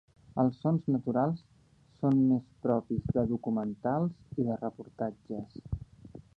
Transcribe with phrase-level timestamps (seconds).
[0.43, 1.43] Els sons naturals
[1.99, 5.65] són més propis de documentals i de reportatges.